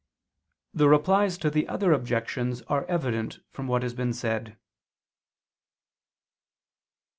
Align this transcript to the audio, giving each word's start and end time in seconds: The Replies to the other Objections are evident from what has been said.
The 0.73 0.89
Replies 0.89 1.37
to 1.37 1.51
the 1.51 1.67
other 1.67 1.91
Objections 1.93 2.63
are 2.63 2.85
evident 2.85 3.37
from 3.51 3.67
what 3.67 3.83
has 3.83 3.93
been 3.93 4.13
said. 4.13 4.57